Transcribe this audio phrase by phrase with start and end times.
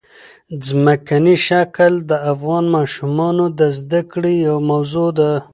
[0.65, 5.31] ځمکنی شکل د افغان ماشومانو د زده کړې یوه موضوع ده.